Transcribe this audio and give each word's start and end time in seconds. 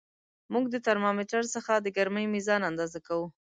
موږ 0.53 0.65
د 0.73 0.75
ترمامتر 0.87 1.41
څخه 1.55 1.73
د 1.79 1.87
ګرمۍ 1.97 2.25
میزان 2.33 2.61
اندازه 2.69 2.99
کوو. 3.07 3.27